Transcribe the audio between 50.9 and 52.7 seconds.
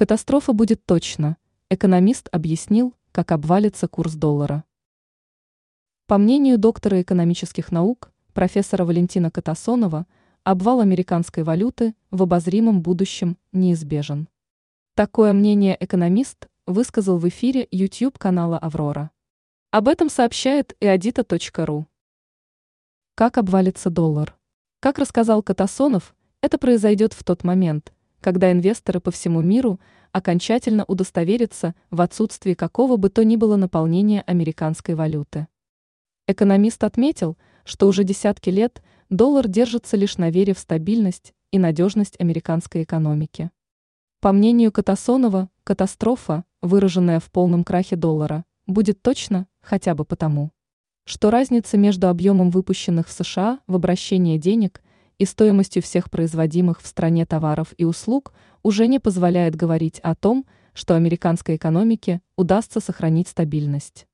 что разница между объемом